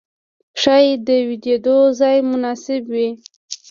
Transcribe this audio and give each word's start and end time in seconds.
ښايې 0.61 0.93
د 1.07 1.09
ويدېدو 1.27 1.77
ځای 1.99 2.17
مناسب 2.29 2.83
وي. 2.93 3.09